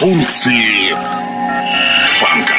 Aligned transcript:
Функции 0.00 0.94
фанка. 2.18 2.54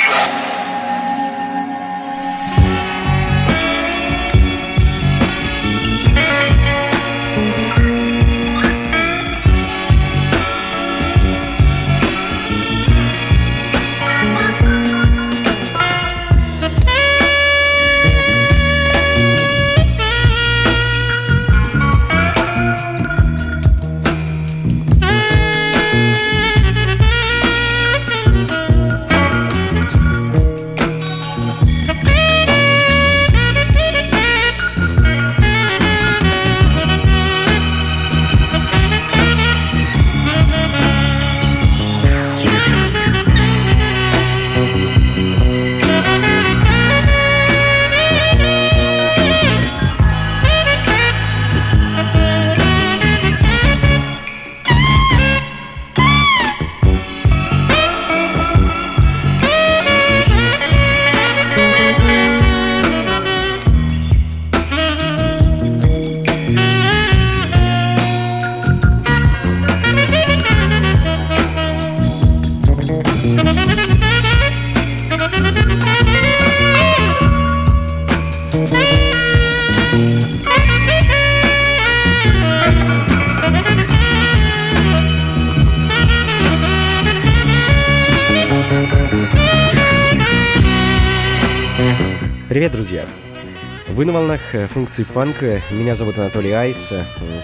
Функции 94.71 95.03
фанка. 95.03 95.61
Меня 95.69 95.95
зовут 95.95 96.17
Анатолий 96.17 96.51
Айс. 96.51 96.93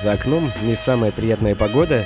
За 0.01 0.13
окном 0.13 0.49
не 0.63 0.75
самая 0.75 1.11
приятная 1.11 1.55
погода. 1.55 2.05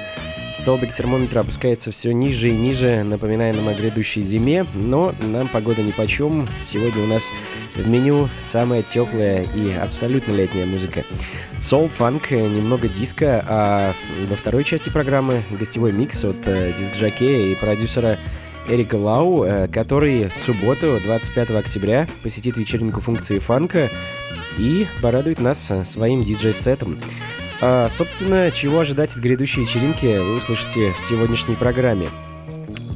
Столбик 0.52 0.92
термометра 0.92 1.42
опускается 1.42 1.92
все 1.92 2.12
ниже 2.12 2.50
и 2.50 2.58
ниже, 2.58 3.04
напоминая 3.04 3.54
нам 3.54 3.68
о 3.68 3.74
грядущей 3.74 4.24
зиме, 4.24 4.66
но 4.74 5.14
нам 5.22 5.48
погода 5.48 5.84
ни 5.84 5.92
почем. 5.92 6.50
Сегодня 6.60 7.04
у 7.04 7.06
нас 7.06 7.32
в 7.76 7.88
меню 7.88 8.30
самая 8.36 8.82
теплая 8.82 9.44
и 9.44 9.72
абсолютно 9.72 10.32
летняя 10.34 10.66
музыка. 10.66 11.06
Soul, 11.60 11.88
фанк, 11.88 12.32
немного 12.32 12.88
диска, 12.88 13.46
а 13.48 13.94
во 14.28 14.36
второй 14.36 14.64
части 14.64 14.90
программы 14.90 15.44
гостевой 15.52 15.92
микс 15.92 16.26
от 16.26 16.48
э, 16.48 16.74
диск-жокея 16.76 17.52
и 17.52 17.56
продюсера 17.56 18.18
Эрика 18.68 18.96
Лау, 18.96 19.44
э, 19.44 19.68
который 19.68 20.30
в 20.30 20.38
субботу, 20.38 21.00
25 21.04 21.52
октября, 21.52 22.08
посетит 22.24 22.58
вечеринку 22.58 23.02
функции 23.02 23.38
фанка 23.38 23.90
и 24.62 24.88
порадует 25.02 25.40
нас 25.40 25.72
э, 25.72 25.84
своим 25.84 26.24
диджей-сетом. 26.24 27.00
А, 27.62 27.88
собственно, 27.90 28.52
чего 28.52 28.80
ожидать 28.80 29.16
от 29.16 29.20
грядущей 29.20 29.64
вечеринки, 29.64 30.18
вы 30.18 30.36
услышите 30.36 30.94
в 30.94 31.00
сегодняшней 31.00 31.56
программе. 31.56 32.10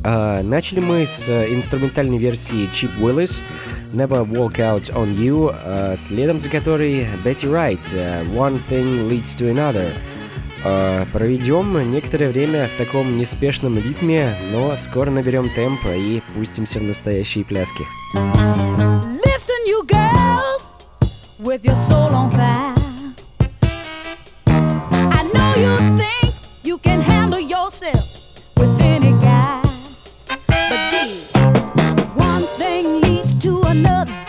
А, 0.03 0.44
начали 0.44 0.79
мы 0.79 1.06
с 1.06 1.28
э, 1.28 1.53
инструментальной 1.53 2.17
версии 2.17 2.69
Chip 2.72 2.91
Willis 3.00 3.44
Never 3.91 4.25
Walk 4.25 4.57
Out 4.57 4.94
On 4.94 5.16
You, 5.16 5.53
а, 5.53 5.95
следом 5.95 6.39
за 6.39 6.50
которой 6.50 7.07
Betty 7.23 7.50
Wright 7.50 7.81
One 8.34 8.62
Thing 8.69 9.09
Leads 9.09 9.38
to 9.38 9.51
Another– 9.51 9.91
а, 10.68 11.06
проведем 11.13 11.91
некоторое 11.91 12.31
время 12.31 12.68
в 12.68 12.75
таком 12.75 13.18
неспешном 13.18 13.78
ритме, 13.78 14.35
но 14.51 14.75
скоро 14.75 15.12
наберем 15.12 15.47
темп 15.50 15.79
и 15.95 16.23
пустимся 16.34 16.79
в 16.79 16.84
настоящие 16.84 17.45
пляски. 17.45 17.85
another 33.75 34.25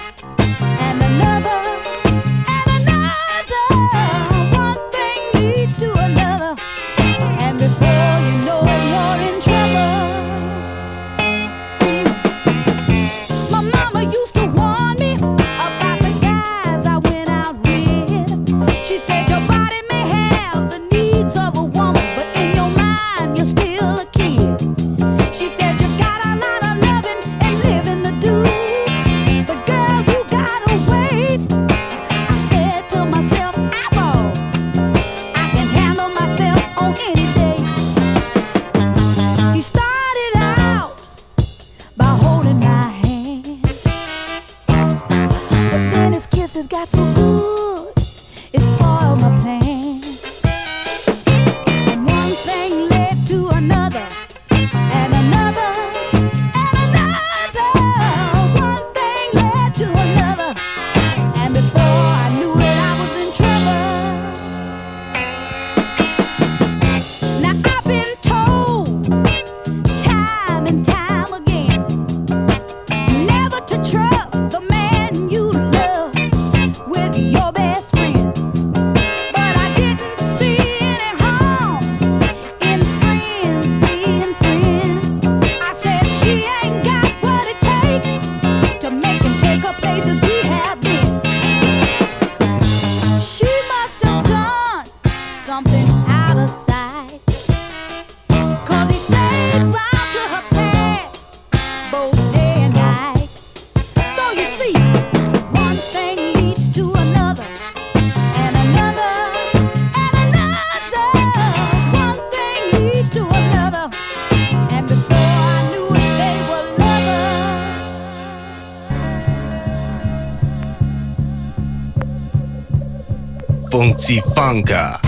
Funky 123.96 124.20
Funka. 124.20 125.05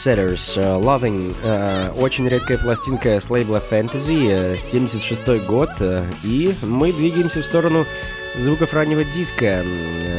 Setters 0.00 0.56
э, 0.56 0.62
Loving. 0.62 1.36
Э, 1.42 1.90
очень 1.98 2.26
редкая 2.26 2.56
пластинка 2.56 3.20
с 3.20 3.28
лейбла 3.28 3.62
Fantasy, 3.70 4.30
э, 4.30 4.54
uh, 4.54 4.56
76 4.56 5.46
год. 5.46 5.68
И 6.24 6.54
мы 6.62 6.90
двигаемся 6.90 7.42
в 7.42 7.44
сторону 7.44 7.84
звуков 8.38 8.72
раннего 8.72 9.04
диска. 9.04 9.62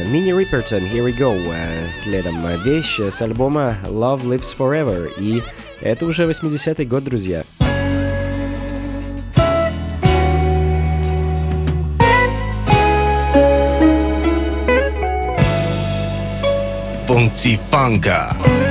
Мини 0.06 0.30
Риппертон, 0.30 0.84
Here 0.84 1.04
We 1.04 1.18
Go. 1.18 1.36
Следом 1.92 2.46
вещь 2.62 3.00
с 3.00 3.20
альбома 3.22 3.76
Love 3.86 4.22
Lives 4.22 4.56
Forever. 4.56 5.10
И 5.18 5.42
это 5.80 6.06
уже 6.06 6.26
80-й 6.26 6.84
год, 6.84 7.02
друзья. 7.02 7.42
Funky 17.08 17.58
Funka. 17.68 18.61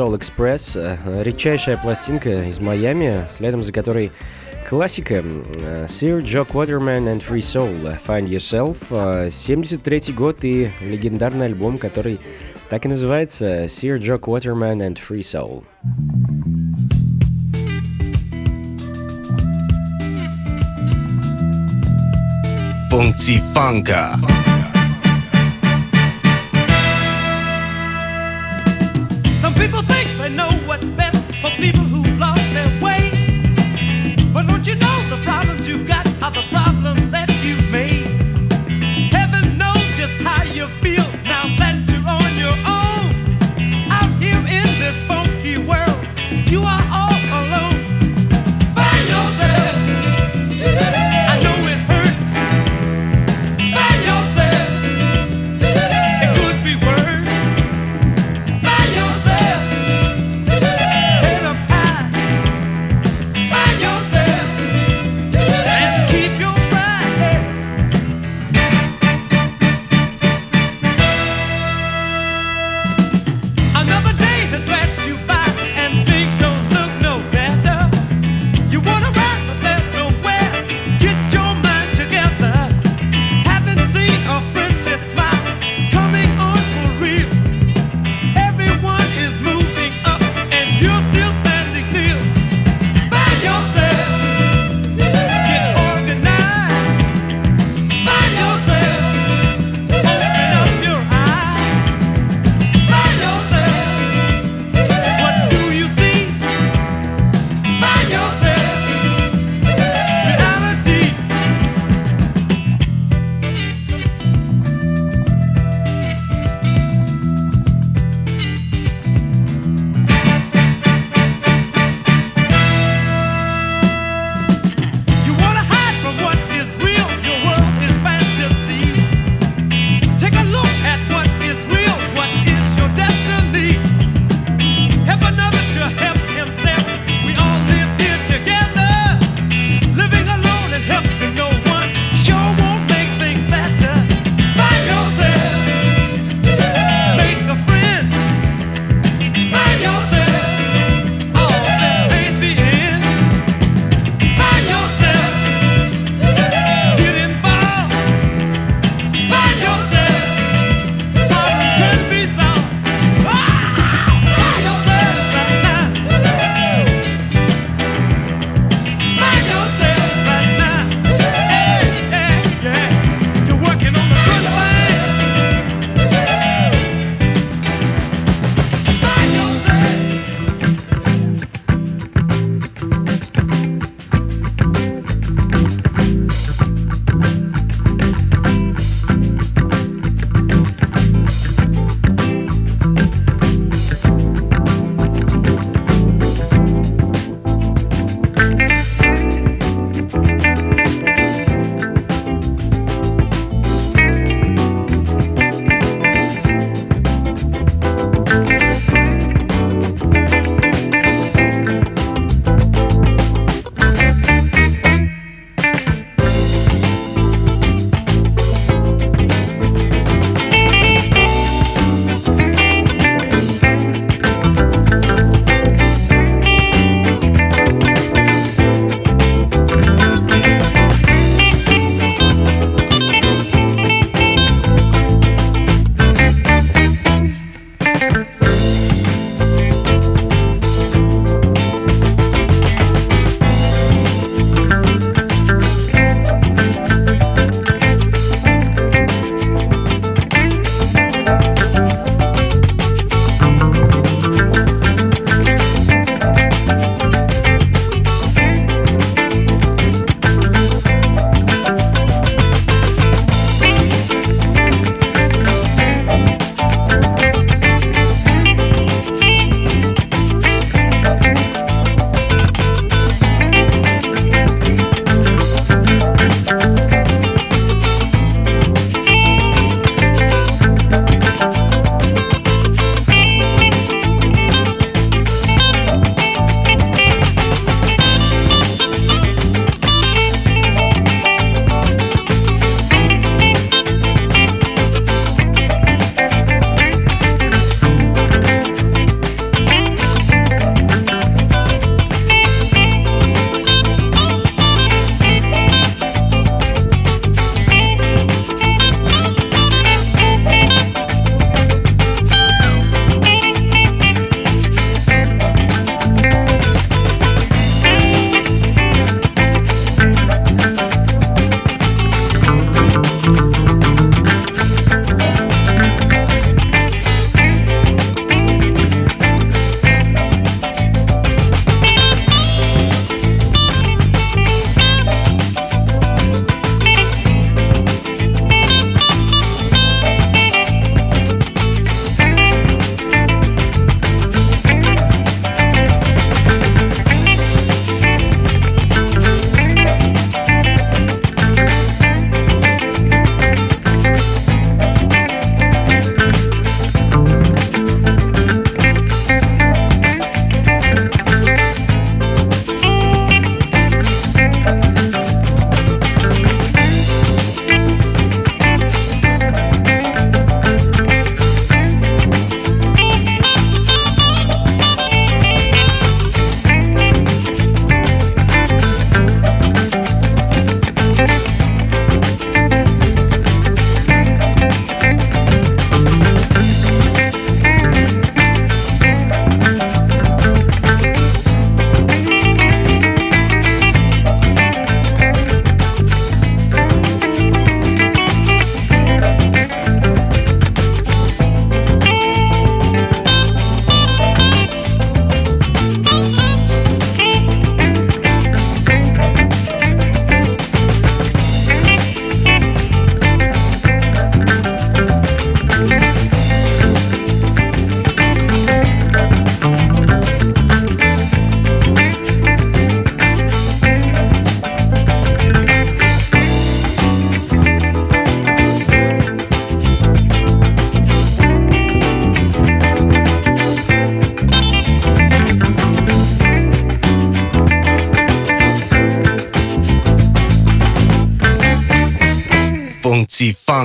Soul 0.00 0.18
Express, 0.18 0.80
э, 0.80 1.22
редчайшая 1.22 1.76
пластинка 1.76 2.44
из 2.44 2.58
Майами, 2.58 3.26
следом 3.28 3.62
за 3.62 3.70
которой 3.70 4.10
классика 4.66 5.16
э, 5.16 5.84
Sir 5.88 6.22
Joe 6.22 6.50
Waterman 6.50 7.04
and 7.04 7.22
Free 7.22 7.40
Soul 7.40 7.86
э, 7.86 7.98
Find 8.06 8.26
Yourself, 8.26 9.30
73 9.30 10.14
год 10.14 10.38
и 10.42 10.70
легендарный 10.80 11.44
альбом, 11.44 11.76
который 11.76 12.18
так 12.70 12.86
и 12.86 12.88
называется 12.88 13.64
Sir 13.64 13.98
Joe 13.98 14.18
Waterman 14.18 14.78
and 14.78 14.96
Free 14.96 15.20
Soul. 15.20 15.64
Функции 22.90 23.42
фанка. 23.52 24.16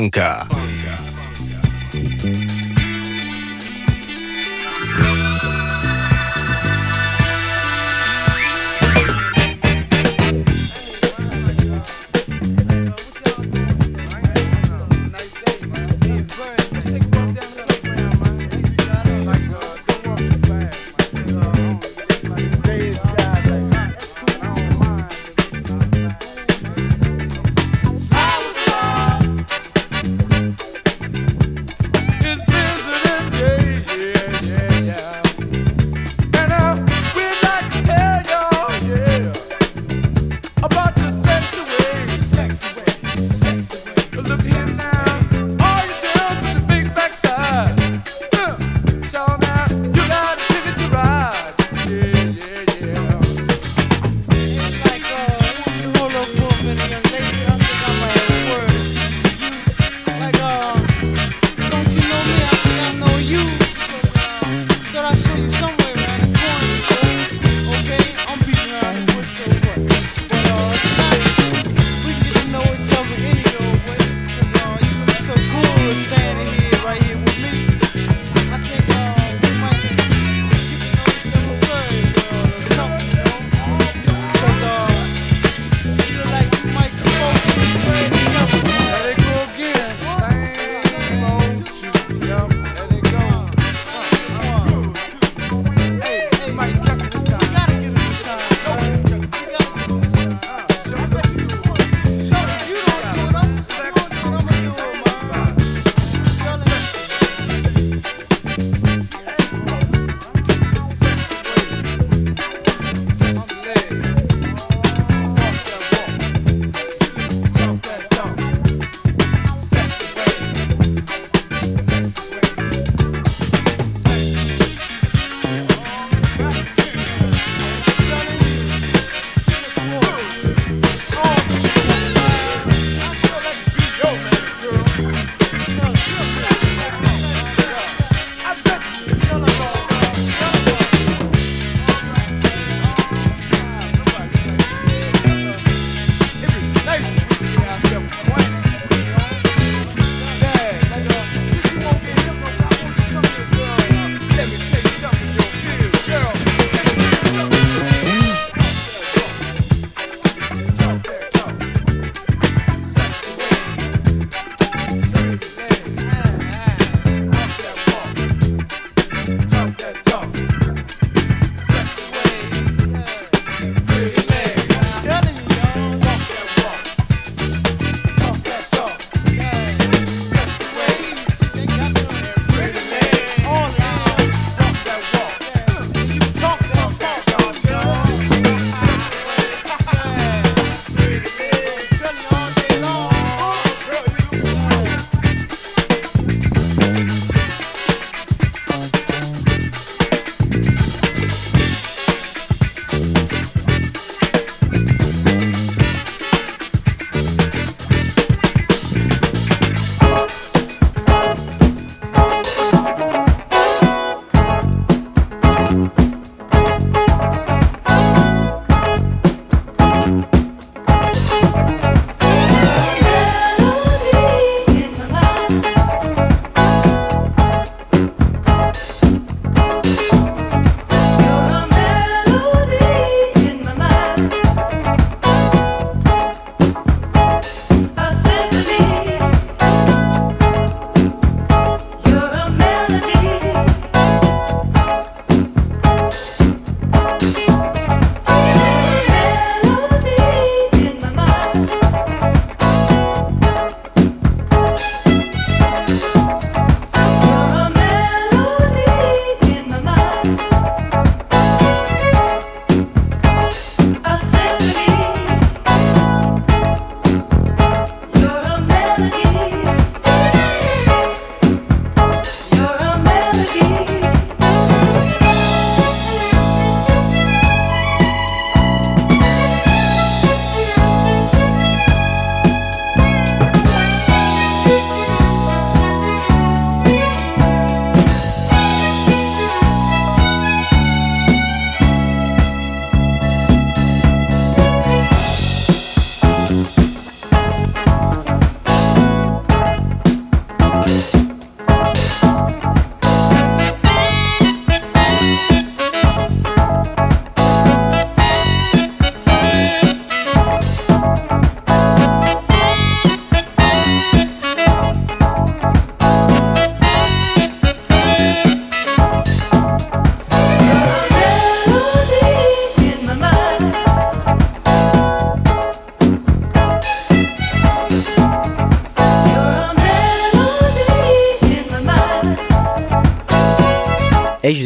Blanca. 0.09 0.54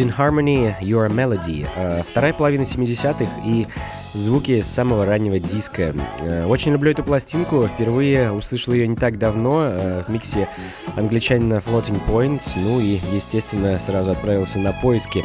In 0.09 0.15
Harmony, 0.17 0.75
Your 0.81 1.09
Melody. 1.09 1.67
Э, 1.75 2.01
Вторая 2.09 2.33
половина 2.33 2.63
70-х 2.63 3.25
и 3.45 3.67
звуки 4.13 4.61
самого 4.61 5.05
раннего 5.05 5.39
диска. 5.39 5.93
Э, 6.19 6.45
Очень 6.45 6.71
люблю 6.71 6.91
эту 6.91 7.03
пластинку. 7.03 7.67
Впервые 7.67 8.31
услышал 8.31 8.73
ее 8.73 8.87
не 8.87 8.95
так 8.95 9.17
давно 9.17 9.61
э, 9.63 10.03
в 10.05 10.09
миксе 10.09 10.49
англичанина 10.95 11.55
Floating 11.65 12.01
Points. 12.07 12.53
Ну 12.57 12.79
и, 12.79 12.99
естественно, 13.13 13.77
сразу 13.79 14.11
отправился 14.11 14.59
на 14.59 14.71
поиски. 14.73 15.23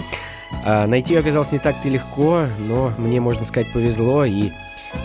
А 0.65 0.87
Найти 0.87 1.15
ее 1.15 1.21
оказалось 1.21 1.53
не 1.53 1.59
так-то 1.59 1.89
легко, 1.89 2.47
но 2.59 2.93
мне, 2.99 3.21
можно 3.21 3.45
сказать, 3.45 3.73
повезло, 3.73 4.25
и 4.25 4.51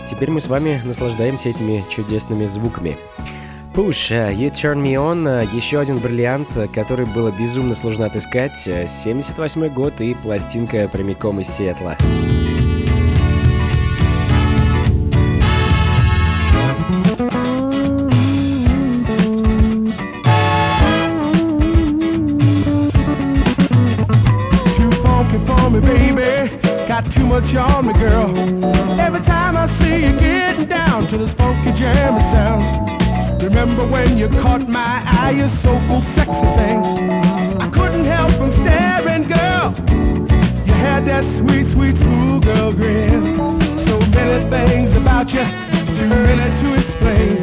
теперь 0.06 0.30
мы 0.30 0.40
с 0.40 0.46
вами 0.46 0.80
наслаждаемся 0.84 1.48
этими 1.48 1.84
чудесными 1.90 2.46
звуками. 2.46 2.96
Push, 3.74 4.10
э, 4.10 4.32
You 4.34 4.50
Turn 4.50 4.82
Me 4.82 4.96
On, 4.96 5.26
э, 5.28 5.46
еще 5.52 5.78
один 5.78 5.98
бриллиант, 5.98 6.56
э, 6.56 6.66
который 6.66 7.06
было 7.06 7.30
безумно 7.30 7.74
сложно 7.74 8.06
отыскать. 8.06 8.66
Э, 8.66 8.86
78 8.88 9.68
год 9.68 10.00
и 10.00 10.14
пластинка 10.14 10.88
прямиком 10.88 11.38
из 11.40 11.48
Сиэтла. 11.48 11.96
Too 27.10 27.26
much 27.26 27.56
on 27.56 27.86
me, 27.86 27.94
girl. 27.94 28.28
Every 29.00 29.20
time 29.20 29.56
I 29.56 29.66
see 29.66 30.04
you 30.04 30.12
getting 30.20 30.66
down 30.66 31.08
to 31.08 31.16
this 31.16 31.34
funky 31.34 31.72
jam, 31.72 32.18
it 32.18 32.22
sounds. 32.30 32.59
Remember 33.60 33.86
when 33.88 34.16
you 34.16 34.30
caught 34.40 34.66
my 34.68 35.02
eye, 35.04 35.32
you 35.36 35.46
so 35.46 35.78
full 35.80 36.00
sexy 36.00 36.46
thing. 36.56 36.80
I 37.60 37.68
couldn't 37.68 38.06
help 38.06 38.30
from 38.32 38.50
staring, 38.50 39.24
girl. 39.24 39.74
You 40.64 40.72
had 40.72 41.04
that 41.04 41.24
sweet, 41.24 41.66
sweet 41.66 41.94
schoolgirl 41.94 42.72
grin. 42.72 43.36
So 43.76 43.98
many 44.16 44.48
things 44.48 44.94
about 44.94 45.34
you, 45.34 45.44
too 45.94 46.08
many 46.08 46.48
to 46.60 46.68
explain. 46.72 47.36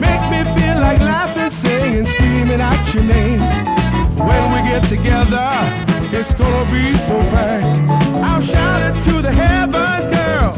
Make 0.00 0.24
me 0.32 0.40
feel 0.56 0.80
like 0.80 1.00
laughing, 1.00 1.50
singing, 1.50 2.06
screaming 2.06 2.62
out 2.62 2.80
your 2.94 3.04
name. 3.04 3.40
When 4.16 4.42
we 4.54 4.58
get 4.70 4.84
together, 4.88 5.50
it's 6.10 6.32
gonna 6.32 6.72
be 6.72 6.96
so 6.96 7.20
fine. 7.28 7.90
I'll 8.24 8.40
shout 8.40 8.80
it 8.88 8.98
to 9.04 9.20
the 9.20 9.30
heavens, 9.30 10.06
girl. 10.06 10.56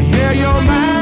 Yeah, 0.00 0.32
you're 0.32 0.62
mine, 0.62 1.01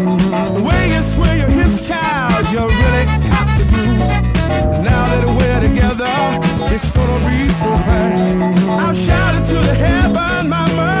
it's 6.83 6.91
gonna 6.91 7.29
be 7.29 7.49
so 7.49 7.75
fine. 7.77 8.41
I'll 8.69 8.93
shout 8.93 9.35
it 9.41 9.45
to 9.47 9.55
the 9.55 9.75
heaven, 9.75 10.49
my 10.49 10.71
Ooh, 10.71 11.00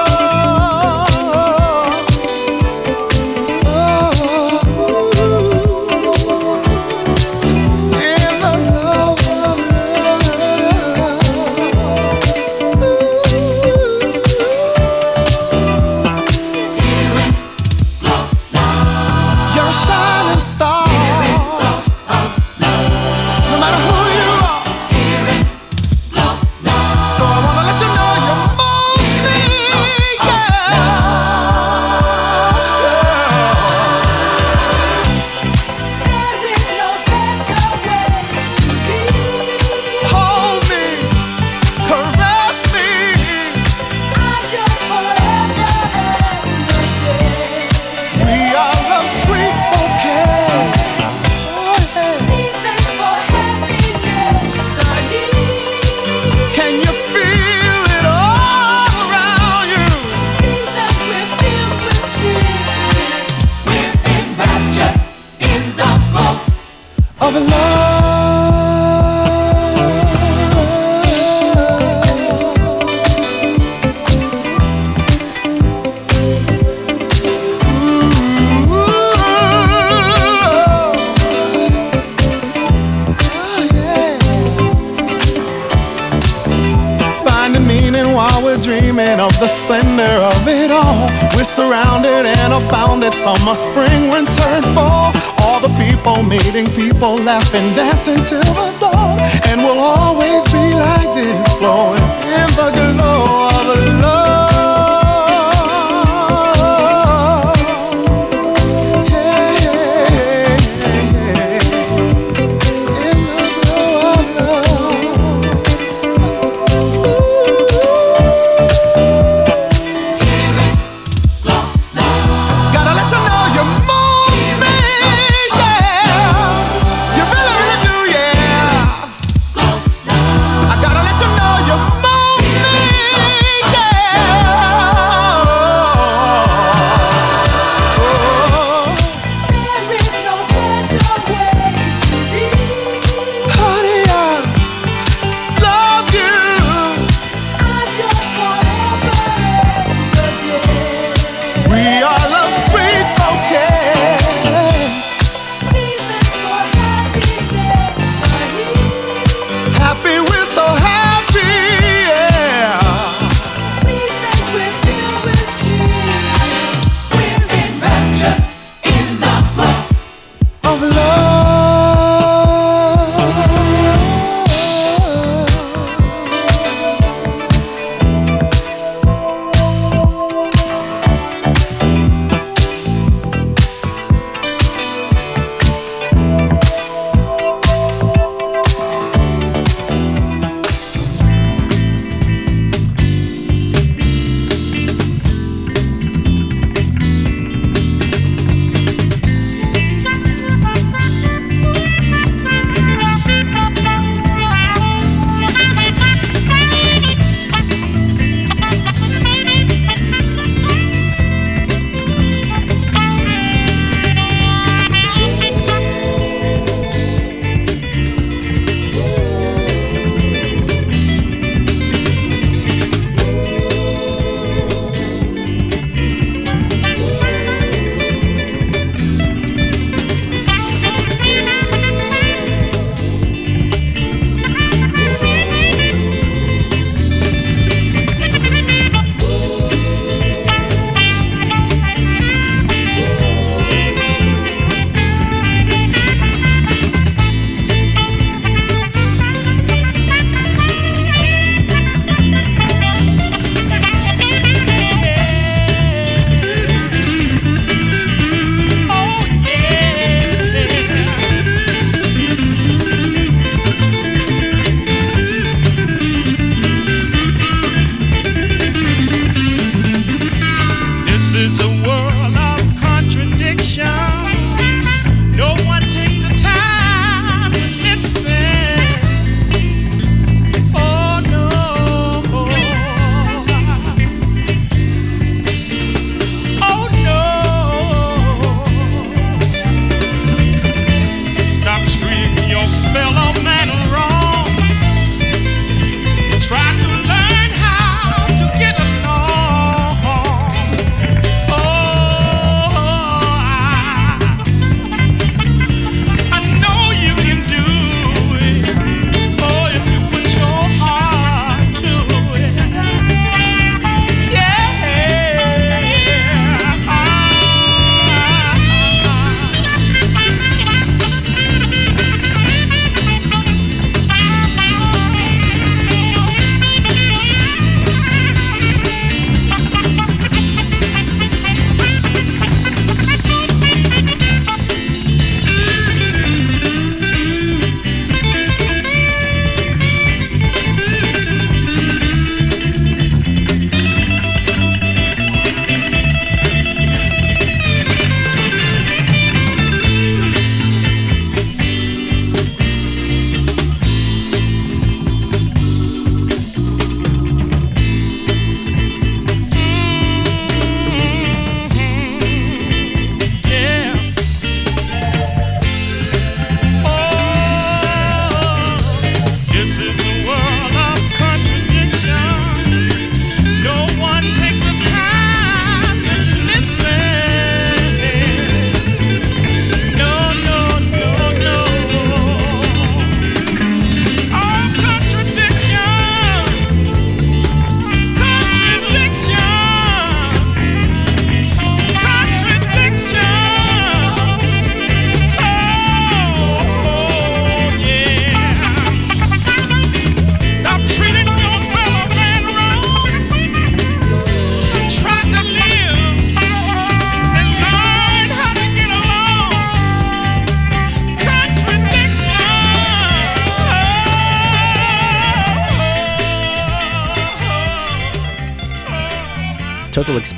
Summer, 93.55 93.71
spring, 93.71 94.09
winter, 94.09 94.43
and 94.43 94.65
fall. 94.75 95.13
All 95.39 95.59
the 95.59 95.69
people 95.77 96.23
meeting 96.23 96.69
people, 96.71 97.15
laughing, 97.15 97.73
dancing 97.75 98.23
till 98.23 98.41
the 98.79 98.80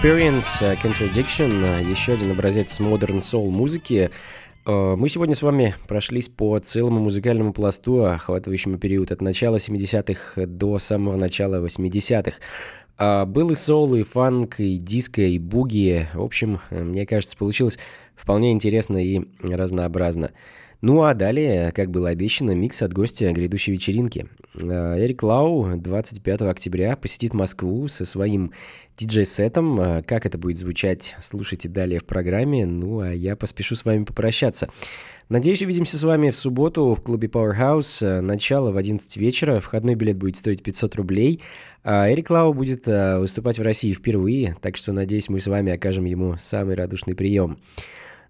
Experience, 0.04 0.60
э, 0.60 0.76
Contradiction, 0.76 1.64
э, 1.64 1.90
еще 1.90 2.12
один 2.12 2.32
образец 2.32 2.78
Modern 2.82 3.20
Soul 3.20 3.50
музыки. 3.52 4.12
Э, 4.66 4.96
Мы 4.98 5.08
сегодня 5.08 5.34
с 5.34 5.42
вами 5.42 5.76
прошлись 5.88 6.28
по 6.28 6.60
целому 6.60 7.00
музыкальному 7.00 7.54
пласту, 7.54 8.04
охватывающему 8.04 8.78
период 8.78 9.14
от 9.14 9.22
начала 9.22 9.60
70-х 9.60 10.46
до 10.46 10.78
самого 10.78 11.16
начала 11.16 11.66
80-х. 11.66 12.38
А, 12.98 13.26
Был 13.26 13.52
и 13.52 13.56
соул, 13.56 13.96
и 13.96 14.04
фанк, 14.04 14.60
и 14.60 14.76
диско, 14.76 15.22
и 15.22 15.40
буги. 15.40 16.10
В 16.14 16.22
общем, 16.22 16.60
мне 16.70 17.06
кажется, 17.06 17.38
получилось 17.38 17.80
вполне 18.14 18.52
интересно 18.52 18.98
и 18.98 19.22
разнообразно. 19.42 20.32
Ну 20.86 21.02
а 21.04 21.14
далее, 21.14 21.72
как 21.72 21.92
было 21.92 22.10
обещано, 22.10 22.52
микс 22.52 22.82
от 22.82 22.92
гостя 22.92 23.32
грядущей 23.32 23.72
вечеринки. 23.72 24.28
Э, 24.62 24.98
Эрик 25.00 25.24
Лау 25.24 25.78
25 25.78 26.42
октября 26.42 26.98
посетит 26.98 27.34
Москву 27.34 27.88
со 27.88 28.04
своим 28.04 28.52
диджей-сетом. 28.98 29.80
Э, 29.80 30.04
Как 30.04 30.26
это 30.26 30.38
будет 30.38 30.58
звучать, 30.58 31.16
слушайте 31.22 31.70
далее 31.70 32.02
в 32.02 32.04
программе. 32.04 32.66
Ну 32.66 33.00
а 33.00 33.14
я 33.14 33.38
поспешу 33.38 33.78
с 33.78 33.86
вами 33.86 34.04
попрощаться. 34.04 34.68
Надеюсь, 35.30 35.62
увидимся 35.62 35.98
с 35.98 36.04
вами 36.04 36.32
в 36.32 36.36
субботу 36.36 36.94
в 36.94 37.02
клубе 37.02 37.30
Powerhouse. 37.30 38.06
Э, 38.06 38.20
Начало 38.20 38.74
в 38.74 38.76
11 38.76 39.16
вечера. 39.16 39.62
Входной 39.62 39.96
билет 39.96 40.18
будет 40.18 40.36
стоить 40.36 40.64
500 40.64 40.96
рублей. 40.98 41.40
А 41.86 42.12
Эрик 42.12 42.30
Лау 42.30 42.54
будет 42.54 42.88
выступать 42.88 43.58
в 43.58 43.62
России 43.62 43.94
впервые, 43.94 44.58
так 44.62 44.76
что, 44.76 44.92
надеюсь, 44.92 45.30
мы 45.30 45.40
с 45.40 45.48
вами 45.48 45.72
окажем 45.72 46.04
ему 46.04 46.36
самый 46.38 46.76
радушный 46.76 47.16
прием. 47.16 47.58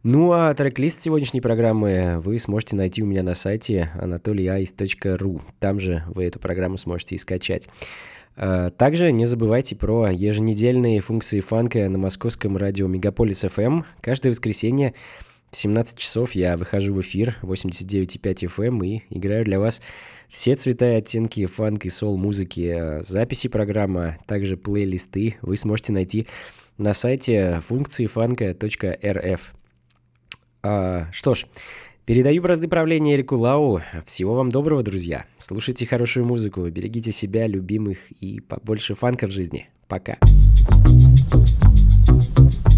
Ну 0.04 0.34
а 0.34 0.54
трек-лист 0.54 1.02
сегодняшней 1.02 1.40
программы 1.40 2.20
вы 2.20 2.38
сможете 2.38 2.76
найти 2.76 3.02
у 3.02 3.06
меня 3.06 3.24
на 3.24 3.36
сайте 3.36 3.90
anatolyice.ru. 3.98 5.42
Там 5.60 5.80
же 5.80 6.04
вы 6.08 6.26
эту 6.26 6.42
программу 6.42 6.78
сможете 6.78 7.16
и 7.16 7.18
скачать. 7.18 7.70
А, 8.36 8.70
Также 8.70 9.14
не 9.14 9.26
забывайте 9.26 9.78
про 9.78 10.10
еженедельные 10.10 11.00
функции 11.00 11.40
фанка 11.40 11.88
на 11.88 11.98
московском 11.98 12.58
радио 12.58 12.88
Мегаполис 12.88 13.46
FM. 13.46 13.86
Каждое 14.02 14.32
воскресенье 14.32 14.94
в 15.52 15.56
17 15.56 15.98
часов 15.98 16.34
я 16.34 16.58
выхожу 16.58 16.94
в 16.94 17.00
эфир 17.00 17.38
89,5 17.42 18.54
FM 18.54 18.86
и 18.86 19.04
играю 19.10 19.46
для 19.46 19.58
вас 19.58 19.82
все 20.28 20.56
цвета 20.56 20.92
и 20.92 20.96
оттенки 20.96 21.46
фанк 21.46 21.86
и 21.86 21.90
сол 21.90 22.18
музыки. 22.18 22.76
А, 22.78 23.02
Записи 23.04 23.48
программы, 23.48 24.06
а 24.06 24.18
также 24.28 24.58
плейлисты 24.58 25.38
вы 25.42 25.56
сможете 25.56 25.94
найти 25.94 26.28
на 26.78 26.94
сайте 26.94 27.62
функции 27.66 28.06
фанка.рф. 28.06 29.54
А, 30.66 31.08
что 31.12 31.36
ж, 31.36 31.46
передаю 32.06 32.42
бразды 32.42 32.70
правления 32.70 33.16
Эрику 33.16 33.36
Лау. 33.36 33.82
Всего 34.06 34.36
вам 34.36 34.50
доброго, 34.50 34.82
друзья. 34.82 35.26
Слушайте 35.38 35.86
хорошую 35.86 36.26
музыку, 36.26 36.68
берегите 36.70 37.12
себя, 37.12 37.48
любимых 37.48 37.98
и 38.22 38.40
побольше 38.40 38.96
фанка 38.96 39.28
в 39.28 39.32
жизни. 39.32 39.70
Пока. 39.90 40.18
Amor 42.06 42.73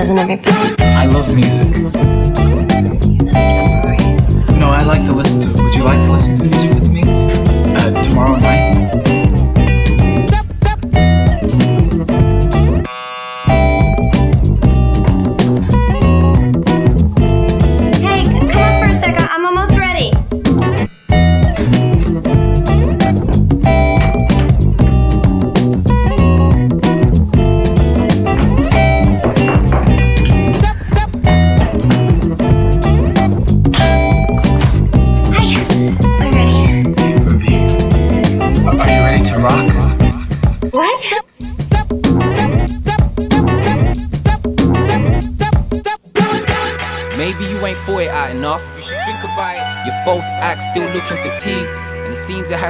Yeah, 0.00 0.04
doesn't 0.04 0.18
everybody? 0.18 0.82
I 0.82 1.04
love 1.04 1.28
music. 1.34 1.76
No, 4.56 4.70
I 4.70 4.82
like 4.82 5.04
to 5.04 5.12
listen 5.12 5.40
to 5.40 5.50
it. 5.50 5.60
Would 5.62 5.74
you 5.74 5.84
like 5.84 6.00
to 6.06 6.12
listen 6.12 6.36
to 6.38 6.44
music 6.44 6.79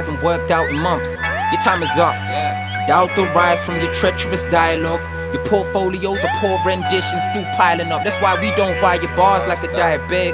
hasn't 0.01 0.23
worked 0.23 0.49
out 0.49 0.67
in 0.67 0.79
months. 0.79 1.21
Your 1.53 1.61
time 1.61 1.83
is 1.83 1.93
up. 2.01 2.17
Doubt 2.87 3.13
the 3.15 3.21
rise 3.37 3.63
from 3.63 3.77
your 3.77 3.93
treacherous 3.93 4.47
dialogue. 4.47 4.99
Your 5.31 5.45
portfolios 5.45 6.25
are 6.25 6.33
poor 6.41 6.57
renditions 6.65 7.21
still 7.29 7.45
piling 7.53 7.91
up. 7.91 8.03
That's 8.03 8.17
why 8.17 8.33
we 8.41 8.49
don't 8.57 8.73
buy 8.81 8.95
your 8.95 9.15
bars 9.15 9.45
like 9.45 9.61
a 9.61 9.67
diabetic. 9.67 10.33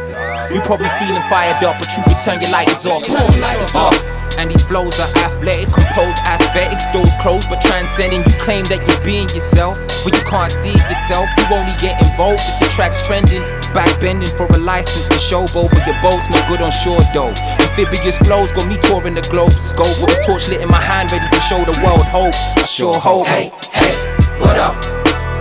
You 0.55 0.61
probably 0.61 0.87
feeling 1.03 1.21
fired 1.27 1.61
up, 1.67 1.75
but 1.83 1.91
you 1.91 2.01
return 2.07 2.39
your 2.39 2.49
lighters 2.49 2.85
off. 2.87 3.03
Lighters 3.43 3.75
off. 3.75 3.99
And 4.39 4.49
these 4.49 4.63
flows 4.63 5.01
are 5.01 5.11
athletic, 5.27 5.67
composed 5.73 6.23
aesthetics, 6.23 6.87
doors 6.93 7.11
closed 7.19 7.49
but 7.49 7.59
transcending. 7.59 8.23
You 8.23 8.39
claim 8.39 8.63
that 8.71 8.79
you're 8.87 9.03
being 9.03 9.27
yourself, 9.35 9.75
but 10.05 10.15
you 10.15 10.23
can't 10.31 10.51
see 10.51 10.71
it 10.71 10.85
yourself. 10.87 11.27
You 11.35 11.59
only 11.59 11.75
get 11.83 11.99
involved 11.99 12.39
if 12.39 12.55
the 12.63 12.71
track's 12.71 13.03
trending. 13.03 13.43
Backbending 13.75 14.31
for 14.39 14.47
a 14.47 14.59
license 14.63 15.11
to 15.11 15.19
showboat, 15.19 15.75
but 15.75 15.83
your 15.83 15.99
boat's 15.99 16.29
no 16.31 16.39
good 16.47 16.63
on 16.63 16.71
shore 16.71 17.03
though. 17.11 17.35
Amphibious 17.77 18.17
flows 18.17 18.51
got 18.51 18.65
me 18.67 18.75
touring 18.81 19.13
the 19.13 19.21
globe. 19.29 19.53
Scope 19.53 19.85
with 20.01 20.09
a 20.09 20.17
torch 20.25 20.49
lit 20.49 20.61
in 20.61 20.67
my 20.67 20.81
hand, 20.81 21.11
ready 21.11 21.29
to 21.29 21.41
show 21.45 21.61
the 21.61 21.77
world 21.85 22.01
hope. 22.09 22.33
I 22.57 22.65
sure 22.65 22.97
hope. 22.97 23.27
Hey, 23.27 23.53
hey, 23.69 23.93
what 24.41 24.57
up? 24.57 24.73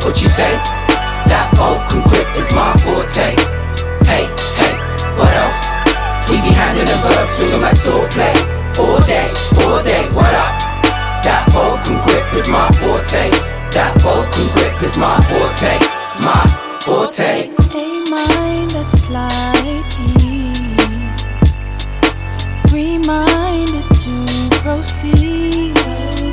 What 0.05 0.21
you 0.21 0.29
say? 0.29 0.53
That 1.33 1.49
Vulcan 1.57 2.05
grip 2.05 2.29
is 2.37 2.53
my 2.53 2.77
forte. 2.85 3.33
Hey, 4.05 4.29
hey, 4.61 4.77
what 5.17 5.33
else? 5.33 5.65
We 6.29 6.37
be 6.45 6.53
handling 6.53 6.85
the 6.85 7.01
verbs, 7.09 7.41
swing 7.41 7.57
'em 7.57 7.63
like 7.65 7.73
swordplay. 7.73 8.37
All 8.85 9.01
day, 9.09 9.33
all 9.65 9.81
day, 9.83 10.05
what 10.13 10.29
up? 10.37 10.61
That 11.25 11.49
Vulcan 11.49 11.97
grip 12.05 12.35
is 12.37 12.51
my 12.53 12.69
forte. 12.77 13.33
That 13.73 13.97
vocal 14.05 14.45
grip 14.53 14.77
is 14.83 14.99
my 14.99 15.17
forte. 15.25 15.81
My 16.21 16.45
forte. 16.85 17.49
A 17.73 18.05
mind 18.13 18.73
that's 18.73 19.09
like 19.09 19.56
reminded 22.77 23.89
to 24.05 24.15
proceed. 24.61 25.75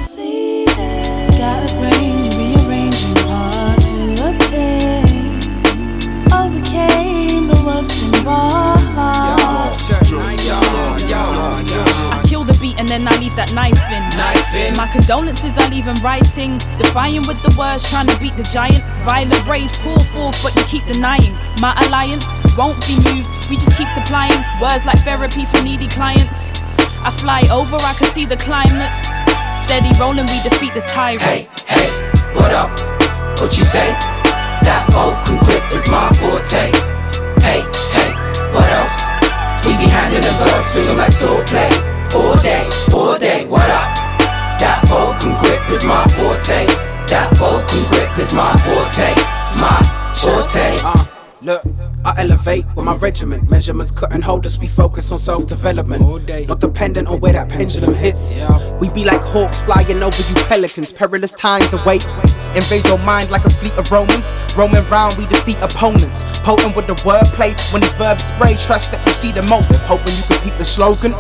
Scattered 0.03 1.71
brain, 1.79 2.25
you 2.25 2.31
rearranging 2.37 3.15
hard 3.23 3.79
to 3.79 3.95
obtain. 4.27 5.39
Overcame 6.33 7.47
the 7.47 7.55
involved. 8.07 8.83
I 8.97 10.35
kill 10.37 10.59
the 10.59 11.62
and 12.78 12.88
then 12.88 13.07
I 13.07 13.15
leave 13.19 13.36
that 13.36 13.53
knife 13.53 13.80
in. 13.91 14.03
Knife 14.17 14.53
in. 14.53 14.76
My 14.78 14.88
condolences 14.88 15.57
aren't 15.57 15.74
even 15.74 15.95
writing. 16.01 16.57
Defying 16.78 17.24
with 17.28 17.41
the 17.43 17.53
words, 17.57 17.88
trying 17.89 18.07
to 18.07 18.17
beat 18.19 18.36
the 18.36 18.43
giant. 18.43 18.84
Violent 19.05 19.45
rays 19.47 19.78
pour 19.80 19.99
forth, 20.11 20.38
but 20.43 20.55
you 20.55 20.63
keep 20.69 20.86
denying. 20.86 21.34
My 21.61 21.74
alliance 21.88 22.26
won't 22.57 22.80
be 22.86 22.97
moved. 23.03 23.30
We 23.49 23.57
just 23.57 23.78
keep 23.78 23.89
supplying 23.89 24.38
words 24.61 24.86
like 24.86 24.99
therapy 25.03 25.45
for 25.45 25.61
needy 25.61 25.88
clients. 25.88 26.39
I 27.03 27.11
fly 27.11 27.43
over, 27.51 27.76
I 27.76 27.93
can 27.99 28.07
see 28.07 28.26
the 28.26 28.38
climate. 28.38 28.91
Steady 29.67 29.91
rolling, 29.99 30.28
we 30.28 30.39
defeat 30.41 30.74
the 30.74 30.84
tyrant. 30.88 31.21
Hey, 31.21 31.47
hey, 31.67 31.88
what 32.36 32.51
up? 32.51 32.71
What 33.39 33.57
you 33.57 33.63
say? 33.63 33.91
That 34.63 34.88
vocal 34.91 35.39
grip 35.43 35.63
is 35.76 35.89
my 35.89 36.07
forte. 36.15 36.71
Hey, 37.43 37.59
hey, 37.91 38.11
what 38.55 38.67
else? 38.71 38.95
We 39.67 39.76
be 39.76 39.88
handing 39.91 40.21
the 40.21 40.32
verse, 40.39 40.67
swinging 40.71 40.97
like 40.97 41.11
sword 41.11 41.47
play. 41.47 41.92
All 42.16 42.36
day, 42.38 42.70
all 42.93 43.18
day, 43.18 43.45
what 43.47 43.68
up? 43.70 43.97
That 44.59 44.84
vocal 44.88 45.36
grip 45.41 45.70
is 45.72 45.84
my 45.84 46.03
forte. 46.09 46.68
That 47.07 47.36
vocal 47.38 47.82
grip 47.89 48.18
is 48.20 48.34
my 48.34 48.55
forte. 48.57 49.16
My 49.59 50.11
forte. 50.14 50.78
Uh, 50.84 51.05
look, 51.41 51.64
I 52.05 52.14
elevate 52.22 52.66
with 52.76 52.86
my 52.86 52.95
regiment. 52.95 53.49
Measurements 53.49 53.89
couldn't 53.89 54.22
hold 54.22 54.45
us, 54.45 54.59
we 54.59 54.68
focus 54.68 55.11
on 55.11 55.18
self 55.18 55.47
development. 55.47 56.28
Not 56.47 56.59
dependent 56.59 57.07
on 57.07 57.20
where 57.20 57.34
that 57.34 57.49
pendulum 57.49 57.95
hits. 57.95 58.38
We 58.80 58.89
be 58.89 59.05
like 59.05 59.22
hawks 59.22 59.61
flying 59.61 60.03
over 60.03 60.22
you 60.22 60.36
pelicans. 60.47 60.91
Perilous 60.91 61.32
times 61.32 61.74
await. 61.74 62.07
Invade 62.55 62.85
your 62.87 62.99
mind 63.05 63.31
like 63.31 63.45
a 63.45 63.49
fleet 63.49 63.73
of 63.73 63.91
Romans. 63.91 64.31
Roaming 64.55 64.85
round, 64.89 65.15
we 65.17 65.25
defeat 65.25 65.57
opponents. 65.61 66.23
Potent 66.45 66.75
with 66.75 66.87
the 66.87 66.95
wordplay. 67.01 67.57
When 67.73 67.81
these 67.81 67.97
verbs 67.97 68.25
spray, 68.25 68.55
trust 68.55 68.91
that 68.91 69.01
you 69.05 69.13
see 69.13 69.31
the 69.31 69.41
motive. 69.49 69.81
Hoping 69.89 70.13
you 70.13 70.23
can 70.29 70.37
peep 70.45 70.55
the 70.61 70.65
slogan. 70.65 71.13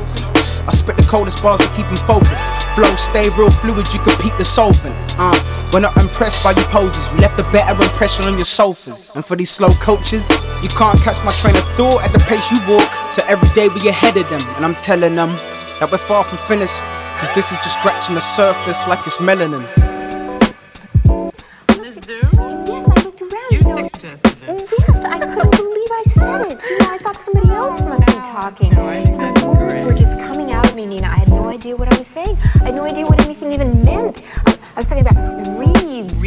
I 0.63 0.71
spit 0.71 0.95
the 0.95 1.03
coldest 1.03 1.43
bars 1.43 1.59
to 1.59 1.67
keep 1.75 1.85
him 1.87 1.97
focused. 2.07 2.45
Flow 2.71 2.87
stay 2.95 3.27
real 3.35 3.51
fluid, 3.51 3.83
you 3.91 3.99
can 3.99 4.15
peep 4.23 4.31
the 4.37 4.45
solvent. 4.45 4.95
Uh, 5.19 5.35
we're 5.73 5.81
not 5.81 5.97
impressed 5.97 6.43
by 6.43 6.51
your 6.51 6.69
poses. 6.71 7.11
You 7.11 7.19
left 7.19 7.37
a 7.37 7.43
better 7.51 7.75
impression 7.75 8.25
on 8.25 8.35
your 8.35 8.45
sofas. 8.47 9.11
And 9.15 9.25
for 9.25 9.35
these 9.35 9.51
slow 9.51 9.69
coaches, 9.83 10.29
you 10.61 10.69
can't 10.69 10.99
catch 11.01 11.19
my 11.25 11.31
train 11.35 11.57
of 11.57 11.67
thought 11.75 12.05
at 12.05 12.13
the 12.13 12.19
pace 12.29 12.49
you 12.49 12.61
walk. 12.63 12.87
So 13.11 13.23
every 13.27 13.49
day 13.49 13.67
we 13.67 13.89
ahead 13.89 14.15
of 14.15 14.29
them. 14.29 14.41
And 14.55 14.63
I'm 14.63 14.75
telling 14.75 15.15
them 15.15 15.35
that 15.81 15.89
we're 15.91 15.97
far 15.97 16.23
from 16.23 16.37
finished. 16.47 16.79
Cause 17.19 17.33
this 17.35 17.51
is 17.51 17.57
just 17.59 17.79
scratching 17.79 18.15
the 18.15 18.21
surface 18.21 18.87
like 18.87 19.05
it's 19.05 19.17
melanin. 19.17 19.82
Somebody 27.23 27.49
else 27.51 27.81
must 27.83 28.05
be 28.05 28.13
talking. 28.15 28.71
The 28.71 29.55
words 29.57 29.81
were 29.85 29.93
just 29.93 30.19
coming 30.19 30.51
out 30.51 30.67
of 30.67 30.75
me, 30.75 30.85
Nina. 30.85 31.07
I 31.07 31.15
had 31.15 31.29
no 31.29 31.47
idea 31.47 31.73
what 31.75 31.91
I 31.91 31.97
was 31.97 32.05
saying. 32.05 32.35
I 32.55 32.65
had 32.65 32.75
no 32.75 32.83
idea 32.83 33.05
what 33.05 33.23
anything 33.23 33.53
even 33.53 33.81
meant. 33.83 34.23
I, 34.45 34.51
I 34.51 34.75
was 34.75 34.87
talking 34.87 35.07
about 35.07 35.15
Reeds, 35.57 36.21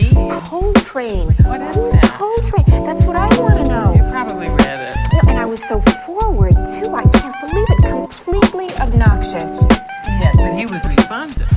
Coltrane. 0.49 1.28
What 1.44 1.61
is 1.61 2.01
that? 2.01 2.16
Who's 2.18 2.51
Coltrane? 2.51 2.84
That's 2.86 3.05
what 3.05 3.14
I 3.16 3.28
want 3.40 3.57
to 3.57 3.64
know. 3.64 3.94
You 3.94 4.11
probably 4.11 4.49
read 4.49 4.90
it. 4.90 4.97
No, 5.12 5.20
and 5.28 5.38
I 5.38 5.44
was 5.44 5.62
so 5.62 5.80
forward 6.07 6.55
too. 6.55 6.88
I 6.94 7.03
can't 7.03 7.36
believe 7.40 7.66
it. 7.68 7.78
Completely 7.82 8.72
obnoxious. 8.80 9.61
Yes, 10.07 10.34
but 10.36 10.55
he 10.55 10.64
was 10.64 10.82
responsive. 10.86 11.49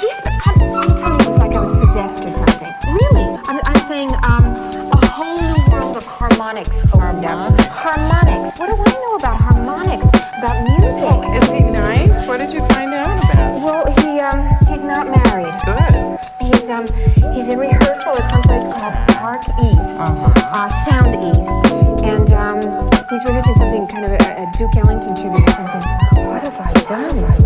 Yes, 0.00 0.20
but 0.22 0.32
I'm, 0.46 0.60
I'm 0.78 0.94
telling 0.94 1.18
you, 1.18 1.26
it 1.26 1.28
was 1.28 1.38
like 1.38 1.52
I 1.54 1.60
was 1.60 1.72
possessed 1.72 2.24
or 2.24 2.30
something. 2.30 2.72
Really, 2.86 3.24
I'm, 3.48 3.60
I'm 3.64 3.80
saying 3.88 4.10
um, 4.22 4.54
harmonics 6.22 6.84
up. 6.84 7.58
Harmonics. 7.58 8.56
What 8.56 8.70
do 8.70 8.76
I 8.78 8.92
know 9.02 9.16
about 9.16 9.40
harmonics? 9.40 10.06
About 10.38 10.62
music? 10.62 11.18
Is 11.34 11.50
he 11.50 11.60
nice? 11.68 12.24
What 12.26 12.38
did 12.38 12.52
you 12.52 12.60
find 12.68 12.94
out 12.94 13.18
about? 13.24 13.60
Well, 13.60 13.84
he 13.98 14.20
um, 14.20 14.38
he's 14.70 14.84
not 14.84 15.10
married. 15.10 15.50
Good. 15.66 16.20
He's 16.40 16.70
um, 16.70 16.86
he's 17.34 17.48
in 17.48 17.58
rehearsal 17.58 18.14
at 18.14 18.30
some 18.30 18.42
place 18.42 18.62
called 18.70 18.94
Park 19.18 19.42
East, 19.66 19.98
uh 19.98 20.68
Sound 20.86 21.10
East, 21.26 21.74
and 22.06 22.30
um, 22.30 22.58
he's 23.10 23.24
rehearsing 23.24 23.54
something 23.54 23.88
kind 23.88 24.04
of 24.04 24.12
a, 24.12 24.46
a 24.46 24.52
Duke 24.56 24.76
Ellington 24.76 25.16
tribute 25.16 25.42
or 25.42 25.52
something. 25.58 25.82
What 26.22 26.46
have 26.46 26.60
I 26.60 26.72
done? 26.86 27.41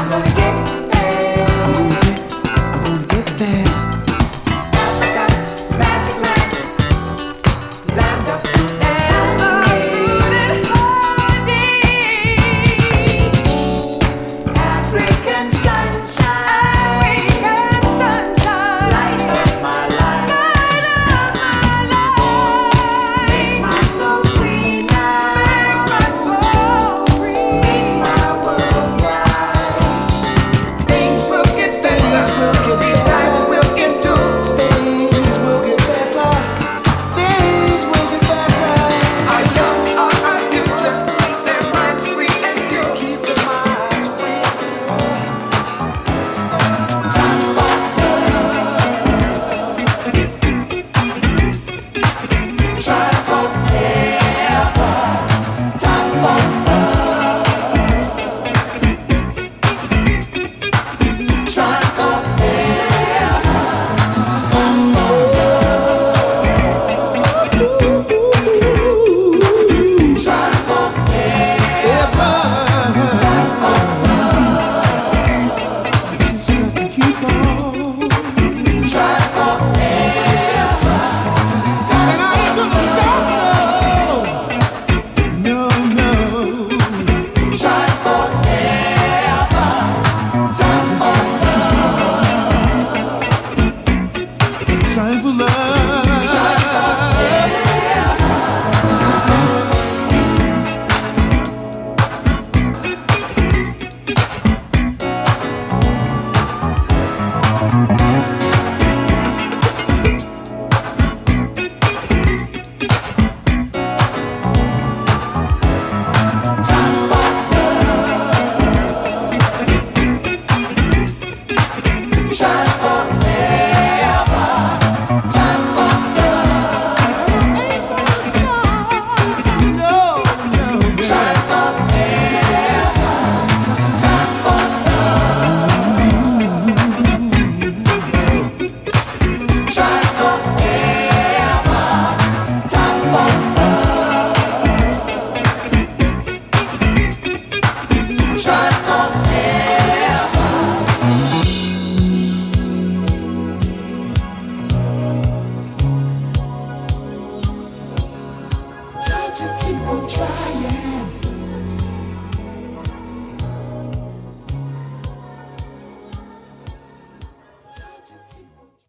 I'm 0.00 0.08
gonna 0.08 0.34
get 0.34 0.69